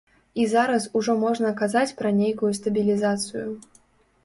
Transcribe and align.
І 0.43 0.45
зараз 0.53 0.87
ужо 0.99 1.15
можна 1.25 1.51
казаць 1.61 1.93
пра 2.01 2.15
нейкую 2.23 2.51
стабілізацыю. 2.63 3.47